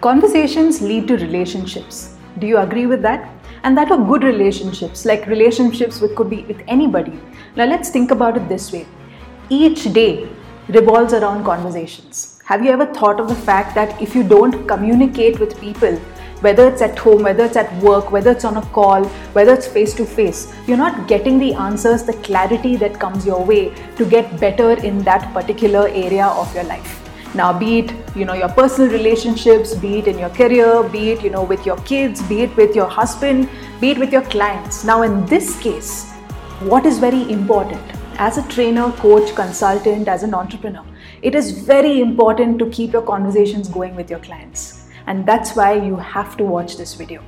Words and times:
Conversations 0.00 0.80
lead 0.80 1.08
to 1.08 1.16
relationships. 1.16 2.14
Do 2.38 2.46
you 2.46 2.58
agree 2.58 2.86
with 2.86 3.02
that? 3.02 3.28
And 3.64 3.76
that 3.76 3.90
are 3.90 3.98
good 3.98 4.22
relationships, 4.22 5.04
like 5.04 5.26
relationships 5.26 6.00
with 6.00 6.14
could 6.14 6.30
be 6.30 6.42
with 6.42 6.62
anybody. 6.68 7.18
Now 7.56 7.64
let's 7.64 7.90
think 7.90 8.12
about 8.12 8.36
it 8.36 8.48
this 8.48 8.70
way. 8.70 8.86
Each 9.50 9.92
day 9.92 10.28
revolves 10.68 11.14
around 11.14 11.42
conversations. 11.42 12.38
Have 12.44 12.64
you 12.64 12.70
ever 12.70 12.86
thought 12.86 13.18
of 13.18 13.28
the 13.28 13.34
fact 13.34 13.74
that 13.74 14.00
if 14.00 14.14
you 14.14 14.22
don't 14.22 14.68
communicate 14.68 15.40
with 15.40 15.60
people, 15.60 15.96
whether 16.46 16.68
it's 16.68 16.80
at 16.80 16.96
home, 16.96 17.24
whether 17.24 17.44
it's 17.46 17.56
at 17.56 17.82
work, 17.82 18.12
whether 18.12 18.30
it's 18.30 18.44
on 18.44 18.58
a 18.58 18.66
call, 18.66 19.04
whether 19.32 19.52
it's 19.52 19.66
face 19.66 19.94
to 19.94 20.06
face, 20.06 20.54
you're 20.68 20.76
not 20.76 21.08
getting 21.08 21.40
the 21.40 21.54
answers, 21.54 22.04
the 22.04 22.12
clarity 22.28 22.76
that 22.76 23.00
comes 23.00 23.26
your 23.26 23.44
way 23.44 23.74
to 23.96 24.04
get 24.04 24.38
better 24.38 24.74
in 24.74 25.00
that 25.00 25.34
particular 25.34 25.88
area 25.88 26.26
of 26.26 26.54
your 26.54 26.62
life 26.62 26.97
now 27.34 27.52
be 27.58 27.80
it 27.80 27.92
you 28.16 28.24
know 28.24 28.34
your 28.34 28.48
personal 28.48 28.90
relationships 28.90 29.74
be 29.74 29.98
it 29.98 30.08
in 30.08 30.18
your 30.18 30.30
career 30.30 30.82
be 30.84 31.10
it 31.10 31.22
you 31.22 31.30
know 31.30 31.44
with 31.44 31.66
your 31.66 31.76
kids 31.78 32.22
be 32.22 32.40
it 32.42 32.56
with 32.56 32.74
your 32.74 32.88
husband 32.88 33.48
be 33.80 33.90
it 33.90 33.98
with 33.98 34.12
your 34.12 34.22
clients. 34.22 34.84
Now 34.84 35.02
in 35.02 35.24
this 35.26 35.60
case 35.60 36.10
what 36.60 36.86
is 36.86 36.98
very 36.98 37.30
important 37.30 37.80
as 38.18 38.38
a 38.38 38.48
trainer 38.48 38.90
coach 38.92 39.34
consultant 39.34 40.08
as 40.08 40.22
an 40.22 40.34
entrepreneur 40.34 40.84
it 41.22 41.34
is 41.34 41.50
very 41.50 42.00
important 42.00 42.58
to 42.58 42.70
keep 42.70 42.92
your 42.92 43.02
conversations 43.02 43.68
going 43.68 43.94
with 43.94 44.10
your 44.10 44.20
clients. 44.20 44.86
And 45.06 45.26
that's 45.26 45.56
why 45.56 45.74
you 45.74 45.96
have 45.96 46.36
to 46.36 46.44
watch 46.44 46.76
this 46.76 46.94
video 46.94 47.22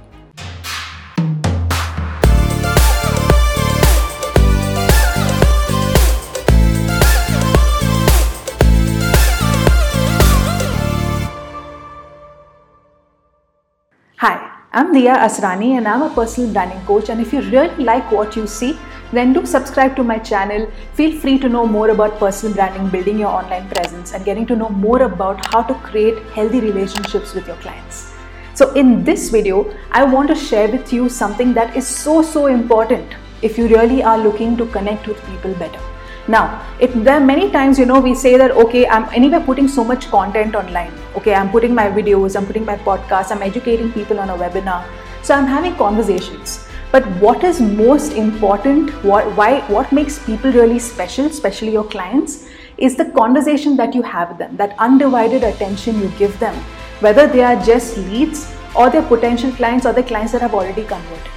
Hi, 14.20 14.38
I'm 14.74 14.92
Diya 14.92 15.14
Asrani 15.26 15.78
and 15.78 15.88
I'm 15.88 16.02
a 16.02 16.10
personal 16.14 16.52
branding 16.52 16.84
coach. 16.84 17.08
And 17.08 17.22
if 17.22 17.32
you 17.32 17.40
really 17.40 17.84
like 17.84 18.12
what 18.12 18.36
you 18.36 18.46
see, 18.46 18.78
then 19.12 19.32
do 19.32 19.46
subscribe 19.46 19.96
to 19.96 20.04
my 20.04 20.18
channel. 20.18 20.70
Feel 20.92 21.18
free 21.18 21.38
to 21.38 21.48
know 21.48 21.66
more 21.66 21.88
about 21.88 22.18
personal 22.18 22.54
branding, 22.54 22.90
building 22.90 23.18
your 23.18 23.30
online 23.30 23.66
presence, 23.70 24.12
and 24.12 24.22
getting 24.22 24.44
to 24.48 24.56
know 24.56 24.68
more 24.68 25.04
about 25.04 25.46
how 25.46 25.62
to 25.62 25.74
create 25.86 26.22
healthy 26.34 26.60
relationships 26.60 27.32
with 27.32 27.46
your 27.46 27.56
clients. 27.64 28.12
So, 28.52 28.74
in 28.74 29.04
this 29.04 29.30
video, 29.30 29.74
I 29.90 30.04
want 30.04 30.28
to 30.28 30.34
share 30.34 30.68
with 30.68 30.92
you 30.92 31.08
something 31.08 31.54
that 31.54 31.74
is 31.74 31.86
so, 31.86 32.20
so 32.20 32.44
important 32.48 33.16
if 33.40 33.56
you 33.56 33.68
really 33.68 34.02
are 34.02 34.18
looking 34.18 34.54
to 34.58 34.66
connect 34.66 35.06
with 35.06 35.24
people 35.30 35.54
better. 35.54 35.89
Now, 36.30 36.64
if 36.78 36.92
there 36.94 37.14
are 37.14 37.26
many 37.28 37.50
times, 37.50 37.76
you 37.76 37.86
know, 37.86 37.98
we 37.98 38.14
say 38.14 38.36
that, 38.36 38.52
okay, 38.52 38.86
I'm 38.86 39.12
anyway 39.12 39.42
putting 39.44 39.66
so 39.66 39.82
much 39.82 40.06
content 40.10 40.54
online. 40.54 40.92
Okay, 41.16 41.34
I'm 41.34 41.50
putting 41.50 41.74
my 41.74 41.88
videos, 41.88 42.36
I'm 42.36 42.46
putting 42.46 42.64
my 42.64 42.76
podcast, 42.76 43.32
I'm 43.32 43.42
educating 43.42 43.92
people 43.92 44.20
on 44.20 44.30
a 44.30 44.36
webinar. 44.36 44.84
So 45.24 45.34
I'm 45.34 45.46
having 45.46 45.74
conversations. 45.74 46.68
But 46.92 47.04
what 47.24 47.42
is 47.42 47.60
most 47.60 48.12
important, 48.12 48.92
what, 49.02 49.26
why, 49.36 49.62
what 49.62 49.90
makes 49.90 50.24
people 50.24 50.52
really 50.52 50.78
special, 50.78 51.26
especially 51.26 51.72
your 51.72 51.82
clients, 51.82 52.46
is 52.78 52.94
the 52.94 53.06
conversation 53.06 53.76
that 53.78 53.92
you 53.92 54.02
have 54.02 54.28
with 54.28 54.38
them, 54.38 54.56
that 54.56 54.76
undivided 54.78 55.42
attention 55.42 55.98
you 55.98 56.12
give 56.16 56.38
them, 56.38 56.54
whether 57.00 57.26
they 57.26 57.42
are 57.42 57.60
just 57.64 57.96
leads 57.96 58.54
or 58.76 58.88
they're 58.88 59.02
potential 59.02 59.50
clients 59.50 59.84
or 59.84 59.92
the 59.92 60.04
clients 60.04 60.30
that 60.30 60.42
have 60.42 60.54
already 60.54 60.84
converted. 60.84 61.32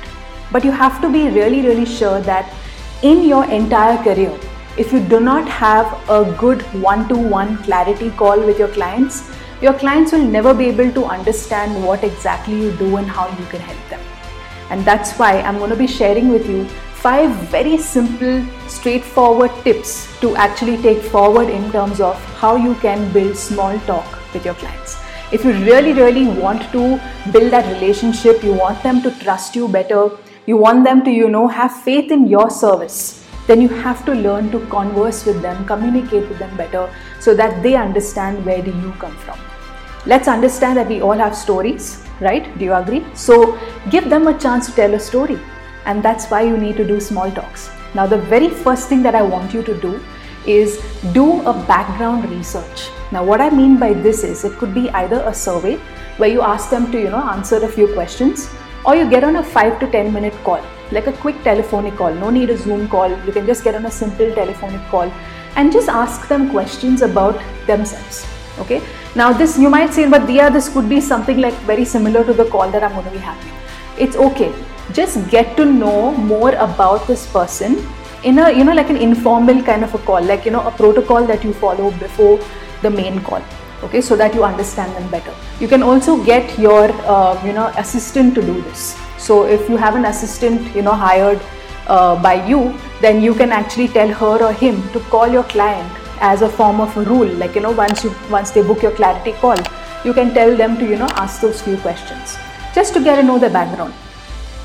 But 0.51 0.63
you 0.63 0.69
have 0.69 1.01
to 1.01 1.11
be 1.11 1.29
really, 1.29 1.61
really 1.61 1.87
sure 1.87 2.21
that 2.21 2.53
in 3.01 3.27
your 3.27 3.45
entire 3.45 3.97
career, 4.03 4.39
if 4.75 4.91
you 4.91 4.99
do 5.07 5.19
not 5.19 5.47
have 5.47 5.87
a 6.09 6.35
good 6.39 6.63
one 6.81 7.07
to 7.07 7.15
one 7.15 7.57
clarity 7.57 8.09
call 8.09 8.39
with 8.39 8.57
your 8.57 8.69
clients, 8.69 9.29
your 9.61 9.73
clients 9.73 10.11
will 10.11 10.23
never 10.23 10.51
be 10.51 10.65
able 10.65 10.91
to 10.93 11.05
understand 11.05 11.83
what 11.83 12.03
exactly 12.03 12.59
you 12.59 12.71
do 12.77 12.97
and 12.97 13.05
how 13.05 13.27
you 13.37 13.45
can 13.45 13.61
help 13.61 13.89
them. 13.89 14.01
And 14.71 14.83
that's 14.83 15.13
why 15.19 15.41
I'm 15.41 15.59
going 15.59 15.69
to 15.69 15.75
be 15.75 15.85
sharing 15.85 16.29
with 16.29 16.49
you 16.49 16.65
five 17.03 17.29
very 17.51 17.77
simple, 17.77 18.43
straightforward 18.67 19.51
tips 19.63 20.07
to 20.21 20.35
actually 20.35 20.77
take 20.77 21.03
forward 21.03 21.49
in 21.49 21.71
terms 21.71 22.01
of 22.01 22.15
how 22.39 22.55
you 22.55 22.73
can 22.75 23.11
build 23.13 23.37
small 23.37 23.77
talk 23.81 24.33
with 24.33 24.43
your 24.43 24.55
clients. 24.55 24.97
If 25.31 25.45
you 25.45 25.51
really, 25.51 25.93
really 25.93 26.27
want 26.27 26.63
to 26.71 26.99
build 27.31 27.51
that 27.51 27.71
relationship, 27.73 28.43
you 28.43 28.53
want 28.53 28.81
them 28.81 29.03
to 29.03 29.11
trust 29.19 29.55
you 29.55 29.67
better, 29.67 30.09
you 30.47 30.57
want 30.57 30.83
them 30.83 31.03
to, 31.03 31.11
you 31.11 31.29
know, 31.29 31.47
have 31.47 31.83
faith 31.83 32.11
in 32.11 32.27
your 32.27 32.49
service 32.49 33.22
then 33.47 33.61
you 33.61 33.67
have 33.69 34.05
to 34.05 34.13
learn 34.13 34.51
to 34.51 34.59
converse 34.67 35.25
with 35.25 35.41
them, 35.41 35.65
communicate 35.65 36.27
with 36.29 36.39
them 36.39 36.55
better 36.55 36.89
so 37.19 37.33
that 37.33 37.61
they 37.61 37.75
understand 37.75 38.45
where 38.45 38.61
do 38.61 38.71
you 38.71 38.91
come 38.99 39.15
from. 39.17 39.39
Let's 40.05 40.27
understand 40.27 40.77
that 40.77 40.87
we 40.87 41.01
all 41.01 41.13
have 41.13 41.35
stories, 41.35 42.03
right? 42.19 42.57
Do 42.57 42.65
you 42.65 42.73
agree? 42.73 43.05
So 43.13 43.59
give 43.89 44.09
them 44.09 44.27
a 44.27 44.37
chance 44.37 44.67
to 44.67 44.71
tell 44.73 44.93
a 44.93 44.99
story. 44.99 45.39
And 45.85 46.01
that's 46.01 46.27
why 46.27 46.41
you 46.43 46.57
need 46.57 46.77
to 46.77 46.87
do 46.87 46.99
small 46.99 47.29
talks. 47.31 47.69
Now, 47.93 48.07
the 48.07 48.17
very 48.17 48.49
first 48.49 48.89
thing 48.89 49.03
that 49.03 49.15
I 49.15 49.21
want 49.21 49.53
you 49.53 49.61
to 49.63 49.79
do 49.79 49.99
is 50.45 50.81
do 51.13 51.41
a 51.41 51.53
background 51.53 52.29
research. 52.29 52.89
Now, 53.11 53.23
what 53.23 53.41
I 53.41 53.49
mean 53.49 53.77
by 53.77 53.93
this 53.93 54.23
is 54.23 54.43
it 54.43 54.57
could 54.57 54.73
be 54.73 54.89
either 54.91 55.21
a 55.25 55.33
survey 55.33 55.75
where 56.17 56.29
you 56.29 56.41
ask 56.41 56.69
them 56.69 56.91
to, 56.91 56.99
you 56.99 57.09
know, 57.09 57.29
answer 57.29 57.57
a 57.57 57.67
few 57.67 57.93
questions, 57.93 58.49
or 58.85 58.95
you 58.95 59.09
get 59.09 59.23
on 59.23 59.37
a 59.37 59.43
5 59.43 59.79
to 59.79 59.91
10 59.91 60.11
minute 60.13 60.33
call 60.43 60.61
like 60.91 61.07
a 61.07 61.13
quick 61.13 61.41
telephonic 61.43 61.95
call. 61.95 62.13
No 62.13 62.29
need 62.29 62.49
a 62.49 62.57
Zoom 62.57 62.87
call. 62.87 63.09
You 63.25 63.31
can 63.31 63.45
just 63.45 63.63
get 63.63 63.75
on 63.75 63.85
a 63.85 63.91
simple 63.91 64.33
telephonic 64.33 64.81
call 64.89 65.11
and 65.55 65.71
just 65.71 65.89
ask 65.89 66.27
them 66.27 66.49
questions 66.49 67.01
about 67.01 67.41
themselves. 67.67 68.25
Okay. 68.59 68.81
Now 69.15 69.31
this 69.33 69.57
you 69.57 69.69
might 69.69 69.93
say, 69.93 70.07
but 70.09 70.23
Diya, 70.23 70.51
this 70.51 70.69
could 70.69 70.89
be 70.89 71.01
something 71.01 71.39
like 71.39 71.53
very 71.71 71.85
similar 71.85 72.23
to 72.23 72.33
the 72.33 72.45
call 72.45 72.69
that 72.71 72.83
I'm 72.83 72.93
going 72.93 73.05
to 73.05 73.11
be 73.11 73.17
having. 73.17 73.51
It's 73.97 74.15
okay. 74.15 74.53
Just 74.91 75.29
get 75.29 75.55
to 75.57 75.65
know 75.65 76.11
more 76.11 76.53
about 76.55 77.07
this 77.07 77.25
person 77.31 77.85
in 78.23 78.39
a 78.39 78.51
you 78.51 78.63
know 78.63 78.73
like 78.73 78.89
an 78.89 78.97
informal 78.97 79.61
kind 79.63 79.83
of 79.83 79.93
a 79.93 79.97
call, 79.99 80.21
like 80.21 80.45
you 80.45 80.51
know 80.51 80.65
a 80.67 80.71
protocol 80.71 81.25
that 81.25 81.43
you 81.43 81.53
follow 81.53 81.91
before 81.91 82.39
the 82.81 82.89
main 82.89 83.21
call 83.21 83.41
okay 83.83 84.01
so 84.01 84.15
that 84.15 84.33
you 84.33 84.43
understand 84.43 84.95
them 84.95 85.09
better 85.11 85.33
you 85.59 85.67
can 85.67 85.83
also 85.83 86.23
get 86.23 86.57
your 86.57 86.91
uh, 87.15 87.33
you 87.45 87.53
know 87.53 87.67
assistant 87.83 88.33
to 88.35 88.41
do 88.41 88.61
this 88.61 88.97
so 89.23 89.43
if 89.45 89.69
you 89.69 89.77
have 89.77 89.95
an 89.95 90.05
assistant, 90.05 90.75
you 90.75 90.81
know, 90.81 90.91
hired 90.91 91.41
uh, 91.87 92.21
by 92.21 92.45
you, 92.45 92.77
then 92.99 93.21
you 93.23 93.33
can 93.33 93.51
actually 93.51 93.87
tell 93.87 94.09
her 94.21 94.43
or 94.43 94.53
him 94.53 94.81
to 94.91 94.99
call 95.11 95.27
your 95.27 95.43
client 95.43 95.91
as 96.19 96.41
a 96.41 96.49
form 96.49 96.81
of 96.81 96.95
a 96.97 97.03
rule. 97.03 97.27
Like 97.43 97.55
you 97.55 97.61
know, 97.61 97.71
once 97.71 98.03
you 98.03 98.13
once 98.29 98.51
they 98.51 98.61
book 98.61 98.81
your 98.81 98.91
clarity 98.91 99.33
call, 99.43 99.57
you 100.03 100.13
can 100.13 100.33
tell 100.33 100.55
them 100.63 100.77
to 100.77 100.89
you 100.93 100.97
know 100.97 101.11
ask 101.25 101.41
those 101.41 101.61
few 101.61 101.77
questions 101.77 102.37
just 102.75 102.93
to 102.95 103.03
get 103.03 103.15
to 103.21 103.23
know 103.23 103.37
the 103.39 103.49
background. 103.49 103.93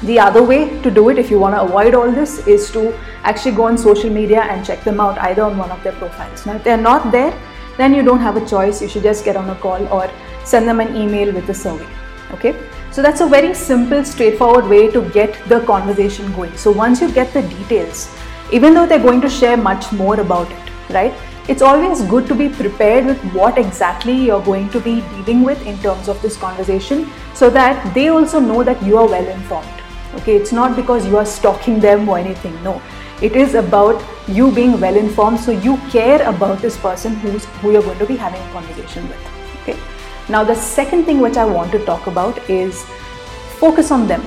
The 0.03 0.19
other 0.21 0.43
way 0.43 0.81
to 0.83 0.91
do 0.91 1.09
it, 1.09 1.19
if 1.19 1.31
you 1.31 1.39
want 1.39 1.55
to 1.57 1.63
avoid 1.63 1.95
all 1.95 2.11
this, 2.11 2.47
is 2.47 2.71
to 2.73 2.97
actually 3.25 3.57
go 3.57 3.65
on 3.65 3.77
social 3.77 4.11
media 4.11 4.43
and 4.43 4.65
check 4.65 4.83
them 4.85 5.01
out 5.01 5.19
either 5.19 5.43
on 5.43 5.57
one 5.59 5.73
of 5.73 5.83
their 5.83 5.93
profiles. 5.93 6.47
Now, 6.47 6.55
if 6.55 6.65
they're 6.65 6.77
not 6.77 7.11
there, 7.11 7.35
then 7.77 7.95
you 7.95 8.03
don't 8.03 8.21
have 8.21 8.37
a 8.37 8.47
choice. 8.47 8.81
You 8.81 8.89
should 8.89 9.03
just 9.03 9.25
get 9.25 9.37
on 9.37 9.51
a 9.51 9.57
call 9.57 9.89
or 9.93 10.11
send 10.45 10.69
them 10.69 10.79
an 10.79 10.95
email 10.97 11.33
with 11.33 11.49
a 11.49 11.55
survey. 11.55 11.89
Okay. 12.33 12.55
So 12.91 13.03
that's 13.03 13.21
a 13.21 13.27
very 13.27 13.55
simple, 13.55 14.05
straightforward 14.05 14.67
way 14.67 14.91
to 14.91 15.03
get 15.11 15.39
the 15.49 15.61
conversation 15.61 16.33
going. 16.33 16.57
So 16.57 16.73
once 16.73 17.01
you 17.01 17.13
get 17.13 17.33
the 17.33 17.43
details, 17.43 18.09
even 18.53 18.75
though 18.75 18.87
they're 18.87 18.99
going 18.99 19.21
to 19.21 19.29
share 19.29 19.57
much 19.57 19.93
more 19.93 20.19
about 20.21 20.51
it, 20.51 20.71
right? 20.91 21.15
It's 21.49 21.63
always 21.63 22.03
good 22.03 22.27
to 22.27 22.35
be 22.35 22.49
prepared 22.49 23.07
with 23.07 23.19
what 23.33 23.57
exactly 23.57 24.15
you're 24.15 24.43
going 24.43 24.69
to 24.71 24.81
be 24.81 25.01
dealing 25.17 25.43
with 25.43 25.67
in 25.67 25.79
terms 25.79 26.09
of 26.09 26.21
this 26.21 26.37
conversation 26.37 27.11
so 27.35 27.51
that 27.51 27.95
they 27.95 28.09
also 28.09 28.39
know 28.39 28.63
that 28.65 28.83
you 28.83 28.99
are 28.99 29.07
well 29.07 29.27
informed. 29.27 29.69
Okay, 30.17 30.37
it's 30.37 30.53
not 30.53 30.77
because 30.77 31.07
you 31.07 31.17
are 31.17 31.27
stalking 31.27 31.81
them 31.81 32.09
or 32.09 32.19
anything. 32.19 32.63
No, 32.63 32.83
it 33.23 33.37
is 33.37 33.55
about 33.55 34.03
you 34.27 34.51
being 34.53 34.81
well 34.81 34.97
informed 34.97 35.41
so 35.41 35.51
you 35.51 35.77
care 35.91 36.23
about 36.29 36.59
this 36.61 36.77
person 36.77 37.15
who's 37.17 37.45
who 37.63 37.73
you're 37.73 37.83
going 37.83 37.99
to 37.99 38.07
be 38.07 38.17
having 38.17 38.43
a 38.43 38.53
conversation 38.53 39.09
with. 39.09 39.38
Now, 40.29 40.45
the 40.45 40.55
second 40.55 41.05
thing 41.05 41.21
which 41.21 41.39
I 41.39 41.45
want 41.47 41.73
to 41.73 41.83
talk 41.87 42.07
about 42.07 42.39
is 42.51 42.85
focus 43.59 43.91
on 43.91 44.07
them. 44.07 44.23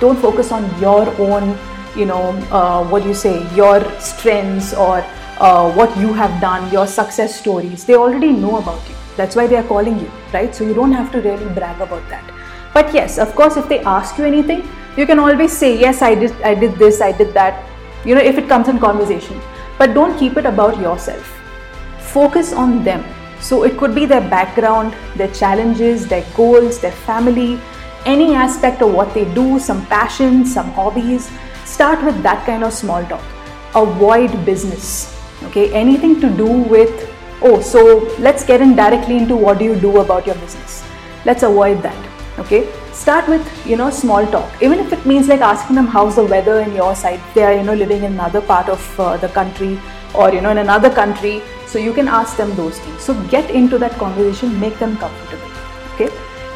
Don't 0.00 0.18
focus 0.18 0.50
on 0.50 0.64
your 0.80 1.08
own, 1.20 1.56
you 1.96 2.06
know, 2.06 2.30
uh, 2.50 2.84
what 2.88 3.04
do 3.04 3.08
you 3.08 3.14
say, 3.14 3.46
your 3.54 3.80
strengths 4.00 4.74
or 4.74 5.04
uh, 5.38 5.72
what 5.74 5.96
you 5.96 6.12
have 6.12 6.40
done, 6.40 6.70
your 6.72 6.88
success 6.88 7.38
stories. 7.38 7.84
They 7.84 7.94
already 7.94 8.32
know 8.32 8.58
about 8.58 8.86
you. 8.88 8.96
That's 9.16 9.36
why 9.36 9.46
they 9.46 9.56
are 9.56 9.62
calling 9.62 9.98
you, 10.00 10.10
right? 10.32 10.52
So 10.52 10.64
you 10.64 10.74
don't 10.74 10.92
have 10.92 11.12
to 11.12 11.20
really 11.20 11.54
brag 11.54 11.80
about 11.80 12.06
that. 12.08 12.28
But 12.74 12.92
yes, 12.92 13.16
of 13.16 13.34
course, 13.36 13.56
if 13.56 13.68
they 13.68 13.80
ask 13.80 14.18
you 14.18 14.24
anything, 14.24 14.68
you 14.96 15.06
can 15.06 15.20
always 15.20 15.56
say, 15.56 15.78
yes, 15.78 16.02
I 16.02 16.16
did, 16.16 16.32
I 16.42 16.54
did 16.54 16.74
this, 16.74 17.00
I 17.00 17.12
did 17.12 17.32
that. 17.34 17.64
You 18.04 18.16
know, 18.16 18.20
if 18.20 18.38
it 18.38 18.48
comes 18.48 18.68
in 18.68 18.80
conversation. 18.80 19.40
But 19.78 19.94
don't 19.94 20.18
keep 20.18 20.36
it 20.36 20.46
about 20.46 20.80
yourself. 20.80 21.32
Focus 22.00 22.52
on 22.52 22.82
them 22.82 23.04
so 23.48 23.62
it 23.62 23.76
could 23.78 23.94
be 23.94 24.06
their 24.06 24.26
background, 24.36 24.94
their 25.16 25.32
challenges, 25.40 26.06
their 26.06 26.24
goals, 26.34 26.80
their 26.80 26.96
family, 27.10 27.60
any 28.04 28.34
aspect 28.34 28.82
of 28.82 28.92
what 28.92 29.12
they 29.14 29.24
do, 29.34 29.58
some 29.58 29.84
passions, 29.86 30.52
some 30.54 30.70
hobbies. 30.72 31.30
Start 31.64 32.04
with 32.04 32.22
that 32.22 32.44
kind 32.46 32.64
of 32.64 32.72
small 32.72 33.04
talk. 33.04 33.24
Avoid 33.74 34.44
business. 34.44 34.90
Okay, 35.44 35.72
anything 35.72 36.20
to 36.20 36.30
do 36.42 36.50
with, 36.74 37.08
oh, 37.42 37.60
so 37.60 37.84
let's 38.18 38.44
get 38.44 38.60
in 38.60 38.74
directly 38.74 39.18
into 39.18 39.36
what 39.36 39.58
do 39.58 39.64
you 39.64 39.76
do 39.88 39.98
about 40.00 40.26
your 40.26 40.36
business. 40.46 40.82
let's 41.28 41.44
avoid 41.46 41.82
that 41.84 42.02
okay 42.42 42.58
start 42.98 43.28
with 43.32 43.46
you 43.70 43.76
know 43.80 43.88
small 43.98 44.26
talk 44.34 44.62
even 44.66 44.82
if 44.84 44.92
it 44.96 45.06
means 45.12 45.30
like 45.32 45.44
asking 45.48 45.78
them 45.78 45.86
how's 45.94 46.18
the 46.20 46.24
weather 46.32 46.56
in 46.66 46.74
your 46.80 46.94
side 47.00 47.20
they 47.34 47.42
are 47.46 47.54
you 47.58 47.64
know 47.68 47.74
living 47.82 48.04
in 48.08 48.12
another 48.12 48.42
part 48.50 48.68
of 48.74 49.00
uh, 49.00 49.16
the 49.24 49.30
country 49.40 49.72
or 50.14 50.32
you 50.32 50.40
know 50.40 50.52
in 50.56 50.58
another 50.58 50.90
country 50.98 51.34
so 51.66 51.78
you 51.78 51.92
can 51.92 52.08
ask 52.08 52.36
them 52.36 52.54
those 52.56 52.78
things. 52.78 53.02
So 53.02 53.14
get 53.28 53.50
into 53.50 53.78
that 53.78 53.92
conversation 53.92 54.58
make 54.60 54.78
them 54.78 54.96
comfortable 54.96 55.50
okay? 55.94 56.10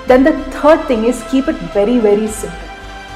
Then 0.06 0.24
the 0.24 0.32
third 0.50 0.86
thing 0.86 1.04
is 1.04 1.22
keep 1.30 1.48
it 1.48 1.56
very 1.74 1.98
very 1.98 2.26
simple 2.26 2.58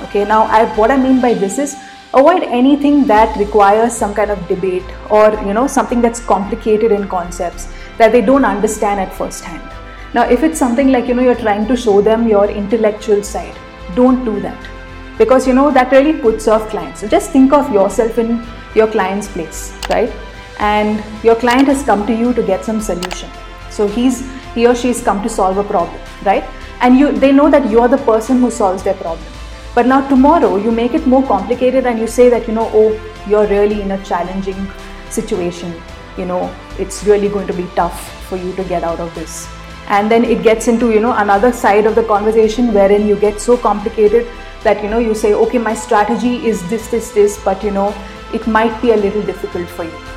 okay? 0.05 0.25
Now 0.25 0.45
I, 0.45 0.65
what 0.77 0.91
i 0.91 0.97
mean 0.97 1.21
by 1.21 1.35
this 1.35 1.59
is 1.59 1.77
avoid 2.15 2.43
anything 2.45 3.07
that 3.07 3.37
requires 3.37 3.93
some 3.93 4.15
kind 4.15 4.31
of 4.31 4.47
debate 4.49 4.85
or 5.11 5.31
you 5.47 5.55
know 5.55 5.67
something 5.67 6.01
that's 6.01 6.21
complicated 6.21 6.93
in 6.93 7.09
concepts 7.09 7.73
that 7.99 8.13
they 8.13 8.21
don't 8.21 8.45
understand 8.45 9.01
at 9.01 9.13
first 9.13 9.45
hand. 9.45 9.71
Now, 10.15 10.23
if 10.29 10.45
it's 10.45 10.59
something 10.59 10.93
like 10.93 11.09
you 11.09 11.15
know 11.15 11.23
you're 11.23 11.35
trying 11.35 11.67
to 11.67 11.77
show 11.77 12.01
them 12.01 12.29
your 12.29 12.45
intellectual 12.49 13.23
side, 13.23 13.57
don't 13.97 14.25
do 14.25 14.41
that. 14.41 14.71
Because 15.19 15.47
you 15.47 15.55
know 15.55 15.73
that 15.73 15.91
really 15.91 16.13
puts 16.21 16.47
off 16.47 16.69
clients. 16.71 17.01
So 17.01 17.09
just 17.09 17.31
think 17.31 17.53
of 17.53 17.73
yourself 17.73 18.19
in 18.19 18.47
your 18.77 18.87
client's 18.87 19.27
place, 19.29 19.77
right? 19.91 20.13
And 20.59 21.03
your 21.25 21.37
client 21.37 21.69
has 21.69 21.83
come 21.83 22.07
to 22.07 22.15
you 22.15 22.33
to 22.35 22.43
get 22.43 22.65
some 22.65 22.81
solution. 22.81 23.31
So 23.71 23.87
he's 23.87 24.21
he 24.55 24.67
or 24.67 24.75
she's 24.75 25.03
come 25.03 25.23
to 25.23 25.29
solve 25.29 25.59
a 25.59 25.65
problem, 25.65 26.01
right? 26.25 26.45
And 26.81 26.99
you 26.99 27.13
they 27.13 27.33
know 27.33 27.51
that 27.51 27.71
you're 27.71 27.89
the 27.89 27.99
person 27.99 28.41
who 28.41 28.51
solves 28.51 28.83
their 28.83 28.95
problem. 28.95 29.27
But 29.75 29.87
now 29.87 30.09
tomorrow 30.09 30.57
you 30.57 30.71
make 30.71 30.95
it 30.95 31.07
more 31.07 31.27
complicated 31.27 31.87
and 31.87 31.99
you 31.99 32.07
say 32.07 32.29
that 32.29 32.47
you 32.47 32.55
know 32.55 32.71
oh 32.73 32.89
you're 33.29 33.47
really 33.49 33.83
in 33.83 33.91
a 33.93 34.05
challenging 34.05 34.71
situation. 35.11 35.75
You 36.17 36.27
know 36.27 36.55
it's 36.79 37.05
really 37.05 37.29
going 37.29 37.47
to 37.49 37.53
be 37.53 37.67
tough 37.75 38.09
for 38.29 38.37
you 38.37 38.55
to 38.55 38.65
get 38.65 38.85
out 38.85 39.01
of 39.01 39.15
this 39.15 39.49
and 39.89 40.11
then 40.11 40.25
it 40.25 40.43
gets 40.43 40.67
into 40.69 40.91
you 40.91 41.01
know 41.01 41.13
another 41.19 41.53
side 41.53 41.87
of 41.87 41.95
the 41.95 42.03
conversation 42.05 42.73
wherein 42.73 43.07
you 43.07 43.17
get 43.17 43.41
so 43.41 43.57
complicated 43.57 44.27
that 44.63 44.83
you 44.83 44.89
know 44.89 44.99
you 44.99 45.15
say 45.15 45.35
okay 45.35 45.59
my 45.59 45.75
strategy 45.75 46.47
is 46.47 46.67
this 46.71 46.89
this 46.89 47.11
this 47.11 47.39
but 47.45 47.63
you 47.63 47.71
know 47.71 47.95
it 48.33 48.47
might 48.47 48.81
be 48.81 48.93
a 48.93 48.97
little 48.97 49.23
difficult 49.23 49.69
for 49.69 49.85
you 49.85 50.14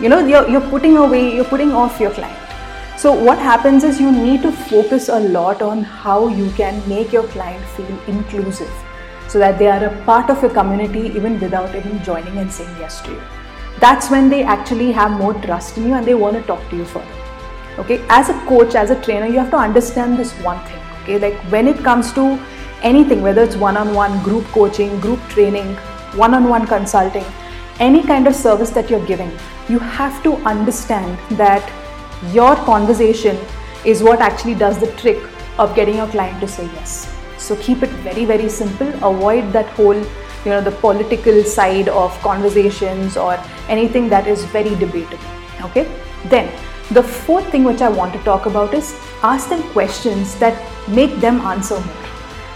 you 0.00 0.08
know 0.08 0.26
you're, 0.26 0.48
you're 0.48 0.68
putting 0.70 0.96
away 0.96 1.34
you're 1.34 1.44
putting 1.44 1.72
off 1.72 2.00
your 2.00 2.10
client. 2.10 2.38
So 2.98 3.12
what 3.12 3.38
happens 3.38 3.84
is 3.84 4.00
you 4.00 4.10
need 4.12 4.42
to 4.42 4.52
focus 4.52 5.08
a 5.08 5.20
lot 5.20 5.62
on 5.62 5.82
how 5.82 6.28
you 6.28 6.50
can 6.52 6.86
make 6.88 7.12
your 7.12 7.26
client 7.28 7.64
feel 7.76 7.98
inclusive 8.06 8.70
so 9.28 9.38
that 9.38 9.58
they 9.58 9.68
are 9.68 9.84
a 9.84 10.04
part 10.04 10.28
of 10.28 10.42
your 10.42 10.50
community 10.50 11.06
even 11.16 11.38
without 11.40 11.74
even 11.74 12.02
joining 12.02 12.36
and 12.38 12.52
saying 12.52 12.74
yes 12.78 13.00
to 13.02 13.12
you. 13.12 13.22
That's 13.78 14.10
when 14.10 14.28
they 14.28 14.42
actually 14.42 14.92
have 14.92 15.12
more 15.12 15.34
trust 15.34 15.78
in 15.78 15.88
you 15.88 15.94
and 15.94 16.06
they 16.06 16.14
want 16.14 16.36
to 16.36 16.42
talk 16.42 16.68
to 16.70 16.76
you 16.76 16.84
further. 16.84 17.06
Okay? 17.78 18.04
As 18.08 18.28
a 18.28 18.34
coach 18.46 18.74
as 18.74 18.90
a 18.90 19.00
trainer 19.02 19.26
you 19.26 19.38
have 19.38 19.50
to 19.50 19.56
understand 19.56 20.18
this 20.18 20.32
one 20.40 20.64
thing. 20.66 20.82
Okay? 21.02 21.18
Like 21.18 21.38
when 21.52 21.68
it 21.68 21.78
comes 21.78 22.12
to 22.14 22.38
anything 22.82 23.22
whether 23.22 23.42
it's 23.42 23.56
one-on-one 23.56 24.22
group 24.22 24.44
coaching 24.46 24.98
group 25.00 25.20
training 25.28 25.74
one-on-one 26.16 26.66
consulting 26.66 27.24
any 27.80 28.02
kind 28.02 28.26
of 28.26 28.34
service 28.34 28.70
that 28.70 28.90
you're 28.90 29.06
giving 29.06 29.30
you 29.68 29.78
have 29.78 30.22
to 30.22 30.34
understand 30.52 31.18
that 31.38 31.72
your 32.32 32.54
conversation 32.56 33.38
is 33.84 34.02
what 34.02 34.20
actually 34.20 34.54
does 34.54 34.78
the 34.78 34.92
trick 35.02 35.18
of 35.58 35.74
getting 35.74 35.96
your 35.96 36.08
client 36.08 36.40
to 36.40 36.48
say 36.48 36.64
yes. 36.74 37.16
So 37.38 37.56
keep 37.56 37.82
it 37.82 37.90
very 38.08 38.24
very 38.24 38.48
simple. 38.48 38.88
Avoid 39.02 39.52
that 39.52 39.66
whole 39.70 39.96
you 39.96 40.50
know 40.52 40.60
the 40.60 40.72
political 40.72 41.42
side 41.44 41.88
of 41.88 42.18
conversations 42.20 43.16
or 43.16 43.38
anything 43.68 44.08
that 44.10 44.26
is 44.26 44.44
very 44.56 44.74
debatable 44.76 45.40
okay? 45.62 45.86
Then 46.26 46.52
the 46.90 47.02
fourth 47.02 47.50
thing 47.50 47.64
which 47.64 47.82
I 47.82 47.88
want 47.88 48.12
to 48.14 48.18
talk 48.20 48.46
about 48.46 48.74
is 48.74 48.94
ask 49.22 49.48
them 49.48 49.62
questions 49.72 50.38
that 50.40 50.60
make 50.88 51.16
them 51.20 51.40
answer 51.40 51.78
more. 51.78 52.06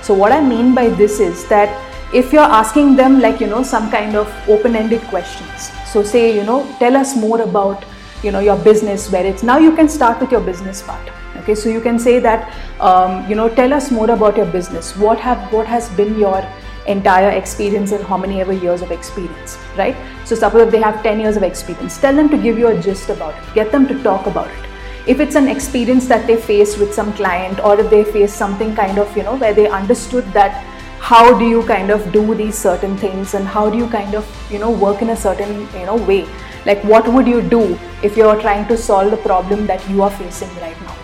So, 0.02 0.12
what 0.12 0.32
I 0.32 0.40
mean 0.40 0.74
by 0.74 0.88
this 0.88 1.20
is 1.20 1.46
that 1.48 1.68
if 2.12 2.32
you're 2.32 2.42
asking 2.42 2.96
them, 2.96 3.20
like, 3.20 3.40
you 3.40 3.46
know, 3.46 3.62
some 3.62 3.90
kind 3.90 4.16
of 4.16 4.28
open 4.48 4.76
ended 4.76 5.00
questions, 5.02 5.70
so 5.86 6.02
say, 6.02 6.34
you 6.34 6.44
know, 6.44 6.66
tell 6.78 6.96
us 6.96 7.16
more 7.16 7.40
about 7.40 7.84
you 8.22 8.32
know 8.32 8.40
your 8.40 8.56
business 8.64 9.12
where 9.12 9.26
it's 9.26 9.42
now 9.42 9.58
you 9.58 9.76
can 9.76 9.86
start 9.86 10.18
with 10.18 10.32
your 10.32 10.40
business 10.40 10.80
part 10.80 11.10
okay 11.36 11.54
so 11.54 11.68
you 11.68 11.78
can 11.78 11.98
say 11.98 12.18
that 12.18 12.50
um, 12.80 13.28
you 13.28 13.36
know 13.36 13.54
tell 13.54 13.70
us 13.70 13.90
more 13.90 14.10
about 14.10 14.34
your 14.34 14.46
business 14.46 14.96
what 14.96 15.20
have 15.20 15.52
what 15.52 15.66
has 15.66 15.90
been 15.90 16.18
your 16.18 16.42
entire 16.86 17.30
experience 17.30 17.92
and 17.92 18.04
how 18.04 18.16
many 18.16 18.40
ever 18.40 18.52
years 18.52 18.82
of 18.82 18.90
experience, 18.90 19.58
right? 19.76 19.96
So 20.24 20.34
suppose 20.34 20.66
if 20.66 20.70
they 20.70 20.80
have 20.80 21.02
10 21.02 21.20
years 21.20 21.36
of 21.36 21.42
experience, 21.42 21.98
tell 21.98 22.14
them 22.14 22.28
to 22.30 22.36
give 22.36 22.58
you 22.58 22.68
a 22.68 22.80
gist 22.80 23.08
about 23.08 23.34
it, 23.36 23.54
get 23.54 23.72
them 23.72 23.86
to 23.88 24.02
talk 24.02 24.26
about 24.26 24.48
it. 24.50 24.68
If 25.06 25.20
it's 25.20 25.34
an 25.34 25.48
experience 25.48 26.06
that 26.08 26.26
they 26.26 26.36
faced 26.36 26.78
with 26.78 26.94
some 26.94 27.12
client 27.12 27.60
or 27.60 27.78
if 27.78 27.90
they 27.90 28.04
face 28.04 28.32
something 28.32 28.74
kind 28.74 28.98
of, 28.98 29.14
you 29.16 29.22
know, 29.22 29.36
where 29.36 29.52
they 29.52 29.68
understood 29.68 30.24
that 30.32 30.64
how 31.04 31.38
do 31.38 31.44
you 31.44 31.62
kind 31.66 31.90
of 31.90 32.04
do 32.12 32.34
these 32.34 32.56
certain 32.56 32.96
things 32.96 33.34
and 33.34 33.46
how 33.46 33.68
do 33.68 33.76
you 33.76 33.86
kind 33.88 34.14
of, 34.14 34.28
you 34.50 34.58
know, 34.58 34.70
work 34.70 35.02
in 35.02 35.10
a 35.10 35.16
certain, 35.16 35.68
you 35.78 35.84
know, 35.84 35.96
way. 35.96 36.26
Like 36.64 36.82
what 36.82 37.06
would 37.06 37.26
you 37.26 37.42
do 37.42 37.78
if 38.02 38.16
you're 38.16 38.40
trying 38.40 38.66
to 38.68 38.78
solve 38.78 39.10
the 39.10 39.18
problem 39.18 39.66
that 39.66 39.86
you 39.90 40.02
are 40.02 40.10
facing 40.10 40.48
right 40.62 40.80
now? 40.80 40.96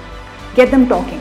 Get 0.55 0.71
them 0.71 0.89
talking. 0.89 1.21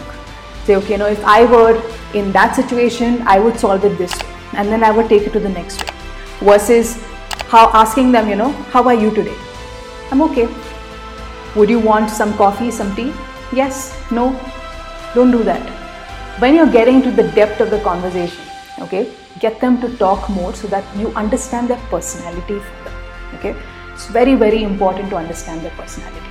Say, 0.63 0.77
okay, 0.77 0.93
you 0.93 0.97
know, 0.97 1.07
if 1.07 1.21
I 1.25 1.43
were 1.43 1.75
in 2.13 2.31
that 2.31 2.55
situation, 2.55 3.21
I 3.27 3.37
would 3.37 3.59
solve 3.59 3.83
it 3.83 3.97
this 3.97 4.15
way 4.15 4.29
and 4.53 4.69
then 4.69 4.81
I 4.81 4.91
would 4.91 5.09
take 5.09 5.23
it 5.23 5.33
to 5.33 5.41
the 5.41 5.49
next 5.49 5.83
way. 5.83 5.93
Versus 6.39 7.03
how 7.49 7.69
asking 7.73 8.13
them, 8.13 8.29
you 8.29 8.37
know, 8.37 8.51
how 8.73 8.83
are 8.83 8.93
you 8.93 9.13
today? 9.13 9.35
I'm 10.09 10.21
okay. 10.21 10.47
Would 11.57 11.69
you 11.69 11.79
want 11.79 12.09
some 12.09 12.33
coffee, 12.37 12.71
some 12.71 12.95
tea? 12.95 13.11
Yes, 13.51 14.01
no, 14.09 14.39
don't 15.13 15.31
do 15.31 15.43
that. 15.43 15.69
When 16.39 16.55
you're 16.55 16.71
getting 16.71 17.01
to 17.01 17.11
the 17.11 17.23
depth 17.23 17.59
of 17.59 17.71
the 17.71 17.81
conversation, 17.81 18.49
okay, 18.81 19.11
get 19.39 19.59
them 19.59 19.79
to 19.81 19.95
talk 19.97 20.29
more 20.29 20.53
so 20.53 20.67
that 20.67 20.83
you 20.97 21.09
understand 21.09 21.69
their 21.69 21.81
personality. 21.89 22.61
Okay, 23.35 23.55
it's 23.93 24.07
very, 24.07 24.35
very 24.35 24.63
important 24.63 25.09
to 25.11 25.17
understand 25.17 25.61
their 25.61 25.71
personality. 25.71 26.25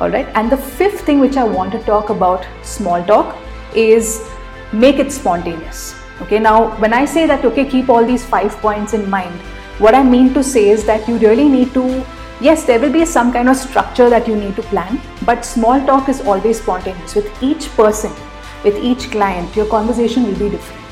All 0.00 0.10
right, 0.10 0.26
and 0.34 0.50
the 0.50 0.56
fifth 0.56 1.00
thing 1.02 1.20
which 1.20 1.36
I 1.36 1.44
want 1.44 1.72
to 1.72 1.78
talk 1.84 2.10
about 2.10 2.46
small 2.62 3.04
talk 3.04 3.36
is 3.74 4.28
make 4.72 4.98
it 4.98 5.12
spontaneous. 5.12 5.94
Okay? 6.22 6.38
Now 6.38 6.76
when 6.78 6.92
i 6.92 7.04
say 7.04 7.26
that 7.26 7.44
okay 7.44 7.64
keep 7.64 7.88
all 7.88 8.04
these 8.04 8.24
five 8.24 8.56
points 8.58 8.92
in 8.92 9.08
mind 9.08 9.40
what 9.84 9.94
i 9.94 10.02
mean 10.02 10.32
to 10.34 10.42
say 10.44 10.68
is 10.68 10.84
that 10.84 11.08
you 11.08 11.16
really 11.18 11.48
need 11.48 11.72
to 11.74 11.84
yes 12.40 12.64
there 12.64 12.78
will 12.78 12.92
be 12.92 13.04
some 13.04 13.32
kind 13.32 13.48
of 13.48 13.56
structure 13.56 14.10
that 14.10 14.28
you 14.28 14.36
need 14.36 14.54
to 14.56 14.62
plan 14.74 15.00
but 15.24 15.44
small 15.44 15.80
talk 15.86 16.08
is 16.08 16.20
always 16.20 16.60
spontaneous. 16.60 17.14
With 17.14 17.42
each 17.42 17.68
person 17.70 18.12
with 18.64 18.76
each 18.76 19.10
client 19.10 19.56
your 19.56 19.66
conversation 19.66 20.24
will 20.24 20.38
be 20.38 20.50
different 20.50 20.89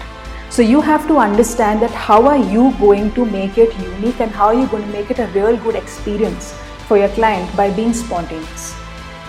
so 0.59 0.63
you 0.63 0.81
have 0.81 1.07
to 1.07 1.17
understand 1.23 1.81
that 1.81 1.93
how 2.05 2.27
are 2.27 2.39
you 2.53 2.63
going 2.79 3.13
to 3.17 3.25
make 3.25 3.59
it 3.65 3.75
unique 3.81 4.21
and 4.25 4.33
how 4.33 4.47
are 4.47 4.55
you 4.61 4.67
going 4.71 4.83
to 4.83 4.93
make 4.95 5.09
it 5.09 5.21
a 5.25 5.27
real 5.29 5.57
good 5.59 5.77
experience 5.81 6.53
for 6.89 6.99
your 6.99 7.11
client 7.11 7.57
by 7.59 7.67
being 7.77 7.93
spontaneous 7.93 8.65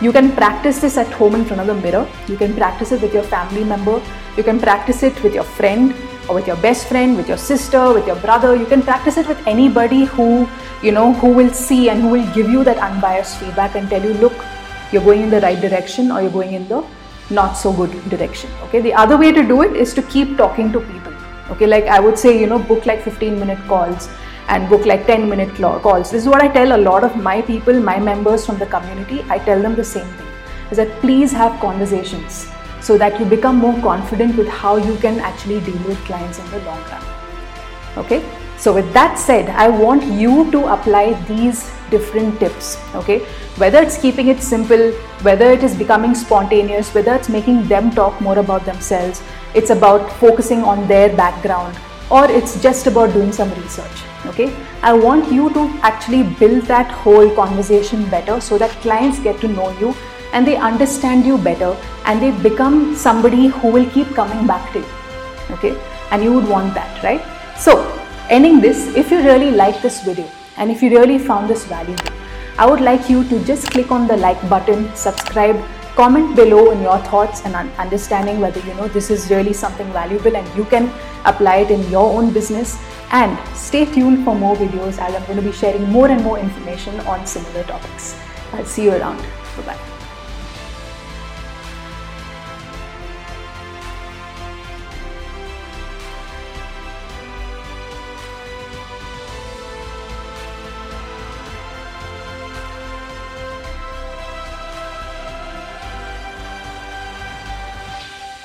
you 0.01 0.11
can 0.11 0.31
practice 0.31 0.79
this 0.79 0.97
at 0.97 1.11
home 1.11 1.35
in 1.35 1.43
front 1.45 1.59
of 1.59 1.67
the 1.67 1.75
mirror. 1.75 2.07
You 2.29 2.37
can 2.37 2.55
practice 2.55 2.93
it 2.93 3.01
with 3.01 3.13
your 3.13 3.23
family 3.23 3.65
member. 3.65 4.01
You 4.37 4.43
can 4.43 4.57
practice 4.57 5.03
it 5.03 5.21
with 5.21 5.33
your 5.33 5.43
friend 5.43 5.93
or 6.29 6.35
with 6.35 6.47
your 6.47 6.55
best 6.55 6.87
friend, 6.87 7.17
with 7.17 7.27
your 7.27 7.37
sister, 7.37 7.91
with 7.91 8.07
your 8.07 8.15
brother. 8.15 8.55
You 8.55 8.65
can 8.65 8.81
practice 8.81 9.17
it 9.17 9.27
with 9.27 9.45
anybody 9.45 10.05
who, 10.05 10.47
you 10.81 10.93
know, 10.93 11.11
who 11.11 11.33
will 11.33 11.53
see 11.53 11.89
and 11.89 12.01
who 12.01 12.11
will 12.11 12.33
give 12.33 12.49
you 12.49 12.63
that 12.63 12.77
unbiased 12.77 13.39
feedback 13.39 13.75
and 13.75 13.89
tell 13.89 14.01
you, 14.01 14.13
look, 14.13 14.45
you're 14.93 15.03
going 15.03 15.23
in 15.23 15.29
the 15.29 15.41
right 15.41 15.59
direction 15.59 16.13
or 16.13 16.21
you're 16.21 16.31
going 16.31 16.53
in 16.53 16.65
the 16.69 16.81
not 17.29 17.53
so 17.53 17.73
good 17.73 17.91
direction. 18.09 18.49
Okay. 18.63 18.79
The 18.79 18.93
other 18.93 19.17
way 19.17 19.33
to 19.33 19.43
do 19.43 19.63
it 19.63 19.75
is 19.75 19.93
to 19.95 20.01
keep 20.03 20.37
talking 20.37 20.71
to 20.71 20.79
people. 20.79 21.18
Okay. 21.51 21.67
Like 21.67 21.85
I 21.85 21.99
would 21.99 22.17
say, 22.17 22.39
you 22.39 22.47
know, 22.47 22.59
book 22.59 22.85
like 22.85 23.03
15 23.03 23.39
minute 23.39 23.59
calls 23.67 24.09
and 24.47 24.67
book 24.69 24.85
like 24.85 25.05
10 25.05 25.29
minute 25.29 25.55
calls. 25.55 26.11
This 26.11 26.23
is 26.23 26.27
what 26.27 26.41
I 26.41 26.47
tell 26.47 26.75
a 26.75 26.81
lot 26.81 27.03
of 27.03 27.15
my 27.15 27.41
people, 27.41 27.79
my 27.79 27.99
members 27.99 28.45
from 28.45 28.57
the 28.57 28.65
community. 28.65 29.23
I 29.29 29.39
tell 29.39 29.61
them 29.61 29.75
the 29.75 29.83
same 29.83 30.07
thing 30.07 30.27
is 30.71 30.77
that 30.77 30.89
please 31.01 31.31
have 31.31 31.59
conversations 31.59 32.47
so 32.81 32.97
that 32.97 33.19
you 33.19 33.25
become 33.25 33.57
more 33.57 33.79
confident 33.81 34.35
with 34.37 34.47
how 34.47 34.77
you 34.77 34.95
can 34.97 35.19
actually 35.19 35.59
deal 35.61 35.81
with 35.87 35.97
clients 36.05 36.39
in 36.39 36.49
the 36.51 36.59
long 36.59 36.81
run. 36.83 37.03
Okay, 37.97 38.23
so 38.59 38.73
with 38.73 38.91
that 38.93 39.17
said, 39.17 39.49
I 39.49 39.69
want 39.69 40.03
you 40.03 40.51
to 40.51 40.67
apply 40.73 41.13
these 41.27 41.71
different 41.89 42.39
tips. 42.39 42.77
Okay, 42.93 43.19
whether 43.55 43.81
it's 43.81 43.97
keeping 43.97 44.27
it 44.27 44.41
simple, 44.41 44.91
whether 45.21 45.49
it 45.51 45.63
is 45.63 45.75
becoming 45.75 46.13
spontaneous, 46.13 46.93
whether 46.93 47.15
it's 47.15 47.29
making 47.29 47.67
them 47.69 47.89
talk 47.91 48.19
more 48.19 48.37
about 48.37 48.65
themselves, 48.65 49.23
it's 49.55 49.69
about 49.69 50.11
focusing 50.19 50.63
on 50.63 50.87
their 50.87 51.15
background, 51.15 51.75
or 52.11 52.29
it's 52.29 52.61
just 52.61 52.85
about 52.87 53.13
doing 53.13 53.31
some 53.31 53.49
research 53.61 54.03
okay? 54.25 54.53
I 54.81 54.93
want 54.93 55.31
you 55.31 55.49
to 55.53 55.67
actually 55.81 56.23
build 56.23 56.63
that 56.63 56.91
whole 56.91 57.33
conversation 57.35 58.09
better 58.09 58.41
so 58.41 58.57
that 58.57 58.71
clients 58.81 59.19
get 59.19 59.39
to 59.41 59.47
know 59.47 59.69
you 59.79 59.95
and 60.33 60.45
they 60.45 60.57
understand 60.57 61.25
you 61.25 61.37
better 61.37 61.75
and 62.05 62.21
they 62.21 62.31
become 62.43 62.95
somebody 62.95 63.47
who 63.47 63.71
will 63.71 63.89
keep 63.91 64.07
coming 64.13 64.45
back 64.45 64.71
to 64.73 64.79
you 64.79 64.85
okay? 65.51 65.79
And 66.11 66.23
you 66.23 66.33
would 66.33 66.47
want 66.47 66.73
that 66.73 67.03
right? 67.03 67.21
So 67.57 67.98
ending 68.29 68.59
this 68.61 68.87
if 68.95 69.11
you 69.11 69.19
really 69.19 69.51
like 69.51 69.81
this 69.81 70.03
video 70.03 70.29
and 70.57 70.71
if 70.71 70.83
you 70.83 70.89
really 70.97 71.17
found 71.17 71.49
this 71.49 71.65
valuable 71.65 72.13
i 72.57 72.65
would 72.69 72.81
like 72.81 73.09
you 73.09 73.23
to 73.29 73.43
just 73.45 73.71
click 73.71 73.91
on 73.91 74.07
the 74.07 74.17
like 74.17 74.41
button 74.49 74.83
subscribe 74.95 75.59
comment 75.99 76.33
below 76.33 76.71
in 76.71 76.81
your 76.81 76.97
thoughts 77.07 77.41
and 77.45 77.55
understanding 77.77 78.39
whether 78.39 78.61
you 78.67 78.73
know 78.75 78.87
this 78.87 79.09
is 79.09 79.29
really 79.29 79.51
something 79.61 79.91
valuable 79.91 80.37
and 80.41 80.57
you 80.57 80.63
can 80.73 80.89
apply 81.25 81.57
it 81.63 81.71
in 81.71 81.81
your 81.89 82.05
own 82.17 82.31
business. 82.31 82.77
And 83.11 83.37
stay 83.53 83.85
tuned 83.85 84.23
for 84.23 84.35
more 84.35 84.55
videos 84.55 84.99
as 85.05 85.15
i'm 85.15 85.25
going 85.25 85.41
to 85.43 85.47
be 85.51 85.51
sharing 85.51 85.89
more 85.89 86.07
and 86.07 86.23
more 86.23 86.39
information 86.39 86.99
on 87.01 87.25
similar 87.25 87.63
topics. 87.63 88.17
I'll 88.53 88.65
see 88.65 88.83
you 88.83 88.93
around. 88.93 89.17
Bye 89.57 89.73
bye 89.73 90.08